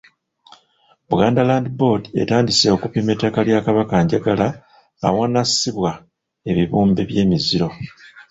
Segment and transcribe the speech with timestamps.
[1.09, 4.47] Buganda Land Board etandise okupima ettaka lya Kabakanjagala
[5.07, 5.91] awanassibwa
[6.49, 7.67] ebibumbe by’emiziro.